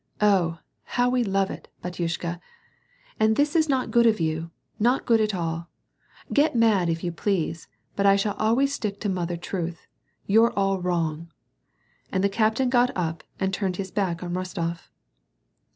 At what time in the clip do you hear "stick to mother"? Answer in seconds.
8.73-9.37